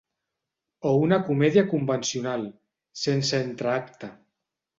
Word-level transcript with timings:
O 0.91 0.93
una 1.07 1.19
comèdia 1.27 1.63
convencional, 1.73 2.47
sense 3.03 3.43
entreacte. 3.51 4.11